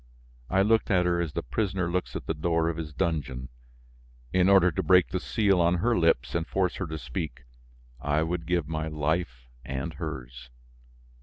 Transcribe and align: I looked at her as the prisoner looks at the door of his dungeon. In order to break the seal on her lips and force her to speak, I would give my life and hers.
I 0.49 0.63
looked 0.63 0.89
at 0.89 1.05
her 1.05 1.21
as 1.21 1.33
the 1.33 1.43
prisoner 1.43 1.87
looks 1.87 2.15
at 2.15 2.25
the 2.25 2.33
door 2.33 2.69
of 2.69 2.77
his 2.77 2.91
dungeon. 2.91 3.49
In 4.33 4.49
order 4.49 4.71
to 4.71 4.81
break 4.81 5.09
the 5.09 5.19
seal 5.19 5.61
on 5.61 5.75
her 5.75 5.95
lips 5.95 6.33
and 6.33 6.47
force 6.47 6.77
her 6.77 6.87
to 6.87 6.97
speak, 6.97 7.43
I 7.99 8.23
would 8.23 8.47
give 8.47 8.67
my 8.67 8.87
life 8.87 9.47
and 9.63 9.93
hers. 9.93 10.49